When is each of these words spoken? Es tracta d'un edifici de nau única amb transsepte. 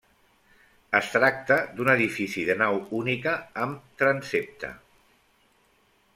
Es 0.99 1.11
tracta 1.15 1.57
d'un 1.79 1.91
edifici 1.93 2.47
de 2.47 2.57
nau 2.63 2.81
única 3.01 3.35
amb 3.67 3.93
transsepte. 4.03 4.73